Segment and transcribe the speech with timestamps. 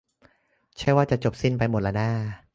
[0.77, 2.09] ใช่ว่าจะจบสิ้นไปหมดล่ะน่า